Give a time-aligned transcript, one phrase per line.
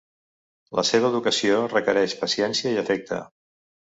[0.79, 3.21] La seva educació requereix paciència i afecte.